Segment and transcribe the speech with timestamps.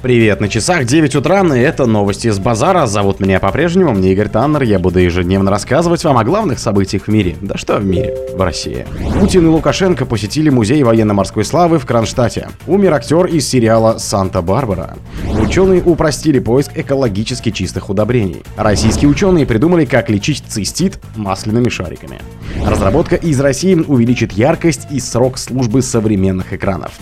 [0.00, 2.86] Привет, на часах 9 утра, и это новости с базара.
[2.86, 4.62] Зовут меня по-прежнему, мне Игорь Таннер.
[4.62, 7.36] Я буду ежедневно рассказывать вам о главных событиях в мире.
[7.40, 8.86] Да что в мире, в России.
[9.18, 12.48] Путин и Лукашенко посетили музей военно-морской славы в Кронштадте.
[12.68, 14.96] Умер актер из сериала «Санта-Барбара».
[15.40, 18.44] Ученые упростили поиск экологически чистых удобрений.
[18.56, 22.20] Российские ученые придумали, как лечить цистит масляными шариками.
[22.64, 26.92] Разработка из России увеличит яркость и срок службы современных экранов.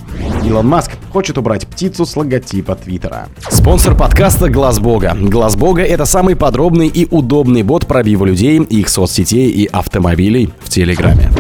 [0.44, 3.28] Илон Маск хочет убрать птицу с логотипа Твиттера.
[3.48, 5.16] Спонсор подкаста Глаз Бога.
[5.18, 10.68] Глаз Бога это самый подробный и удобный бот пробива людей, их соцсетей и автомобилей в
[10.68, 11.30] Телеграме.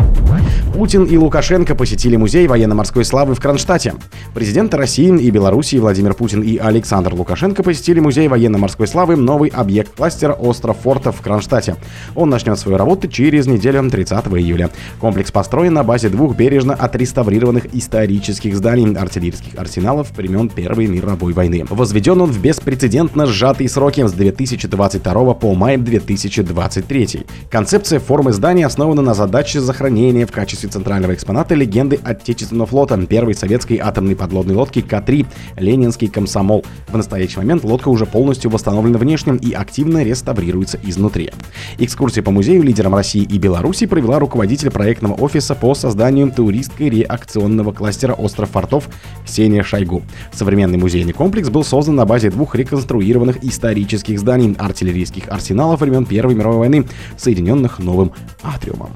[0.76, 3.94] Путин и Лукашенко посетили музей военно-морской славы в Кронштадте.
[4.34, 9.96] Президенты России и Белоруссии Владимир Путин и Александр Лукашенко посетили музей военно-морской славы новый объект
[9.96, 11.76] кластера остров Фортов в Кронштадте.
[12.14, 14.68] Он начнет свою работу через неделю 30 июля.
[15.00, 21.64] Комплекс построен на базе двух бережно отреставрированных исторических зданий артиллерийских арсеналов времен Первой мировой войны.
[21.70, 27.24] Возведен он в беспрецедентно сжатые сроки с 2022 по май 2023.
[27.50, 32.96] Концепция формы здания основана на задаче захоронения в качестве качестве центрального экспоната легенды Отечественного флота
[33.06, 36.64] первой советской атомной подводной лодки К-3 «Ленинский комсомол».
[36.88, 41.30] В настоящий момент лодка уже полностью восстановлена внешне и активно реставрируется изнутри.
[41.78, 47.72] Экскурсии по музею лидерам России и Беларуси провела руководитель проектного офиса по созданию туристской реакционного
[47.72, 48.88] кластера «Остров фортов»
[49.24, 50.02] Ксения Шойгу.
[50.32, 56.34] Современный музейный комплекс был создан на базе двух реконструированных исторических зданий артиллерийских арсеналов времен Первой
[56.34, 56.86] мировой войны,
[57.16, 58.90] соединенных новым атриумом.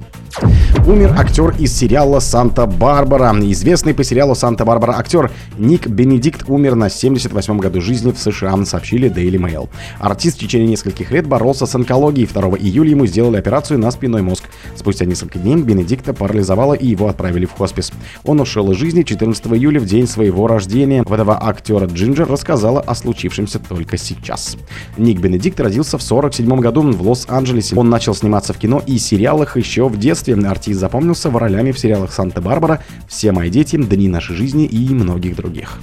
[0.86, 3.34] Умер актер из сериала «Санта-Барбара».
[3.42, 9.10] Известный по сериалу «Санта-Барбара» актер Ник Бенедикт умер на 78-м году жизни в США, сообщили
[9.10, 9.68] Daily Mail.
[9.98, 12.26] Артист в течение нескольких лет боролся с онкологией.
[12.26, 14.44] 2 июля ему сделали операцию на спинной мозг.
[14.74, 17.92] Спустя несколько дней Бенедикта парализовало и его отправили в хоспис.
[18.24, 21.02] Он ушел из жизни 14 июля в день своего рождения.
[21.06, 24.56] Вдова актера Джинджер рассказала о случившемся только сейчас.
[24.96, 27.76] Ник Бенедикт родился в 47 году в Лос-Анджелесе.
[27.76, 30.34] Он начал сниматься в кино и сериалах еще в детстве.
[30.34, 35.36] Артист запомнился в ролями в сериалах «Санта-Барбара», «Все мои дети», «Дни нашей жизни» и многих
[35.36, 35.78] других.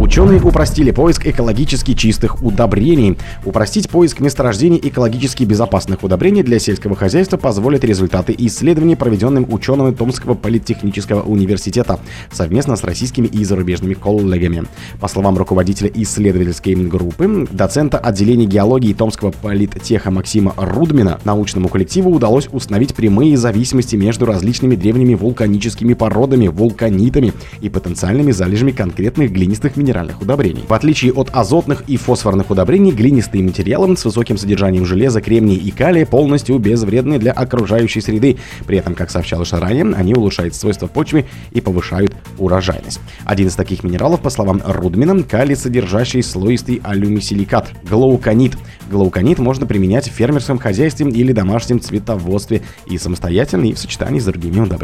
[0.00, 3.18] Ученые упростили поиск экологически чистых удобрений.
[3.44, 10.34] Упростить поиск месторождений экологически безопасных удобрений для сельского хозяйства позволят результаты исследований, проведенным учеными Томского
[10.34, 12.00] политехнического университета
[12.32, 14.64] совместно с российскими и зарубежными коллегами.
[15.00, 22.48] По словам руководителя исследовательской группы, доцента отделения геологии Томского политтеха Максима Рудмина, научному коллективу удалось
[22.52, 30.20] установить прямые зависимости между различными древними вулканическими породами, вулканитами и потенциальными залежами конкретных глинистых минеральных
[30.20, 30.64] удобрений.
[30.68, 35.70] В отличие от азотных и фосфорных удобрений, глинистые материалы с высоким содержанием железа, кремния и
[35.70, 38.36] калия полностью безвредны для окружающей среды.
[38.66, 43.00] При этом, как сообщалось ранее, они улучшают свойства почвы и повышают урожайность.
[43.24, 48.56] Один из таких минералов, по словам Рудмина, калий, содержащий слоистый алюмисиликат– глауконит.
[48.90, 54.24] Глауконит можно применять в фермерском хозяйстве или домашнем цветоводстве и самостоятельно, и в сочетании с
[54.24, 54.81] другими удобрениями.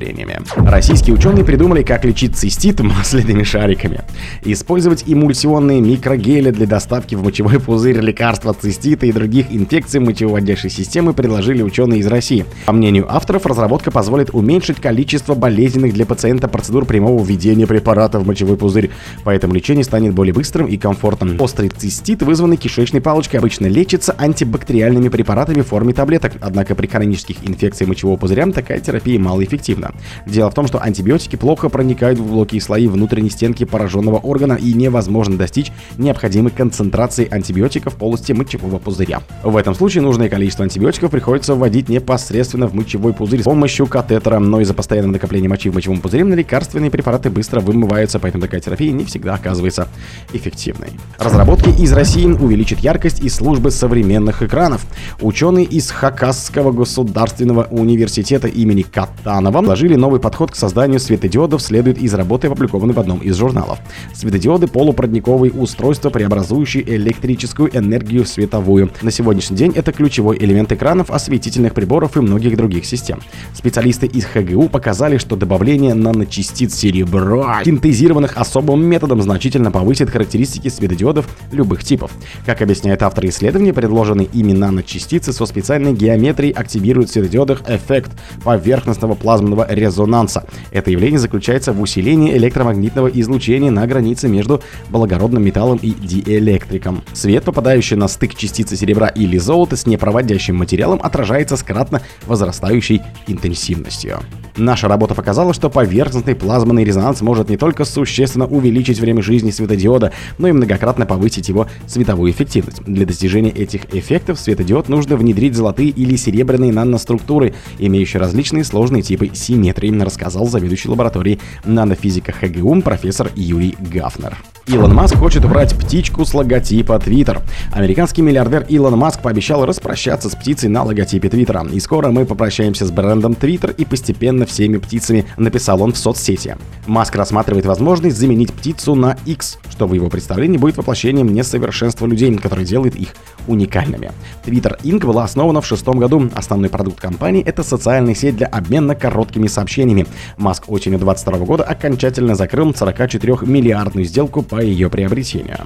[0.56, 4.00] Российские ученые придумали, как лечить цистит масляными шариками.
[4.42, 11.12] Использовать эмульсионные микрогели для доставки в мочевой пузырь лекарства цистита и других инфекций мочевыводящей системы
[11.12, 12.44] предложили ученые из России.
[12.66, 18.26] По мнению авторов, разработка позволит уменьшить количество болезненных для пациента процедур прямого введения препарата в
[18.26, 18.90] мочевой пузырь,
[19.24, 21.40] поэтому лечение станет более быстрым и комфортным.
[21.40, 27.36] Острый цистит, вызванный кишечной палочкой, обычно лечится антибактериальными препаратами в форме таблеток, однако при хронических
[27.42, 29.77] инфекциях мочевого пузыря такая терапия малоэффективна.
[30.26, 34.72] Дело в том, что антибиотики плохо проникают в глубокие слои внутренней стенки пораженного органа и
[34.72, 39.22] невозможно достичь необходимой концентрации антибиотиков в полости мочевого пузыря.
[39.42, 44.38] В этом случае нужное количество антибиотиков приходится вводить непосредственно в мочевой пузырь с помощью катетера,
[44.38, 48.60] но из-за постоянного накопления мочи в мочевом пузыре на лекарственные препараты быстро вымываются, поэтому такая
[48.60, 49.88] терапия не всегда оказывается
[50.32, 50.88] эффективной.
[51.18, 54.86] Разработки из России увеличат яркость и службы современных экранов.
[55.20, 62.14] Ученые из Хакасского государственного университета имени Катанова вложили новый подход к созданию светодиодов, следует из
[62.14, 63.78] работы, опубликованной в одном из журналов.
[64.14, 68.90] Светодиоды— полупродниковые устройства, преобразующие электрическую энергию в световую.
[69.02, 73.20] На сегодняшний день это ключевой элемент экранов, осветительных приборов и многих других систем.
[73.52, 81.28] Специалисты из ХГУ показали, что добавление наночастиц серебра, синтезированных особым методом, значительно повысит характеристики светодиодов
[81.52, 82.10] любых типов.
[82.46, 88.12] Как объясняет автор исследования, предложенные ими наночастицы со специальной геометрией активируют в светодиодах эффект
[88.42, 90.44] поверхностного плазменного резонанса.
[90.70, 97.02] Это явление заключается в усилении электромагнитного излучения на границе между благородным металлом и диэлектриком.
[97.12, 103.02] Свет, попадающий на стык частицы серебра или золота с непроводящим материалом, отражается с кратно возрастающей
[103.26, 104.20] интенсивностью.
[104.58, 110.12] Наша работа показала, что поверхностный плазменный резонанс может не только существенно увеличить время жизни светодиода,
[110.38, 112.82] но и многократно повысить его световую эффективность.
[112.84, 119.30] Для достижения этих эффектов светодиод нужно внедрить золотые или серебряные наноструктуры, имеющие различные сложные типы
[119.48, 124.36] симметрии, рассказал заведующий лабораторией нанофизика ХГУ профессор Юрий Гафнер.
[124.68, 127.40] Илон Маск хочет убрать птичку с логотипа Twitter.
[127.72, 131.66] Американский миллиардер Илон Маск пообещал распрощаться с птицей на логотипе Твиттера.
[131.72, 136.58] И скоро мы попрощаемся с брендом Twitter и постепенно всеми птицами, написал он в соцсети.
[136.86, 142.36] Маск рассматривает возможность заменить птицу на X, что в его представлении будет воплощением несовершенства людей,
[142.36, 143.14] которое делает их
[143.46, 144.12] уникальными.
[144.44, 145.06] Twitter Inc.
[145.06, 146.28] была основана в шестом году.
[146.34, 150.06] Основной продукт компании— это социальная сеть для обмена короткими сообщениями.
[150.36, 155.60] Маск осенью 2022 года окончательно закрыл 44-миллиардную сделку по ее приобретению.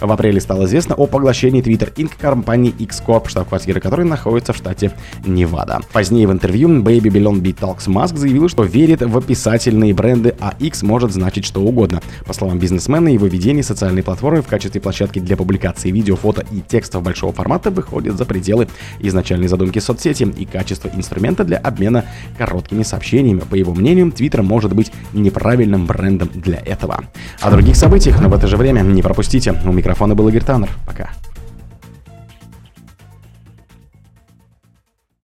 [0.00, 2.12] В апреле стало известно о поглощении Twitter Inc.
[2.18, 4.92] компании X-Corp, штаб-квартира которой находится в штате
[5.26, 5.80] Невада.
[5.92, 10.54] Позднее в интервью Baby Beyond Beat Talks Маск заявил, что верит в описательные бренды, а
[10.58, 12.02] X может значить что угодно.
[12.26, 16.60] По словам бизнесмена, его ведение социальной платформы в качестве площадки для публикации видео, фото и
[16.60, 18.68] текстов большого формата выходит за пределы
[19.00, 22.04] изначальной задумки соцсети и качества инструмента для обмена
[22.38, 23.40] короткими сообщениями.
[23.40, 27.04] По его мнению, Twitter может быть неправильным брендом для этого.
[27.40, 29.54] О других событиях, но в это же время не пропустите.
[29.64, 30.70] У микрофона был Игорь Таннер.
[30.86, 31.10] Пока.